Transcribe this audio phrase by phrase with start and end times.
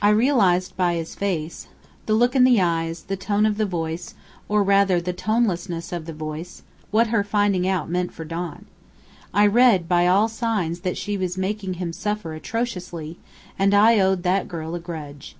[0.00, 1.68] "I realized by his face
[2.06, 4.14] the look in the eyes, the tone of the voice,
[4.48, 8.64] or rather, the tonelessness of the voice what her finding out meant for Don.
[9.34, 13.18] I read by all signs that she was making him suffer atrociously
[13.58, 15.36] and I owed that girl a grudge.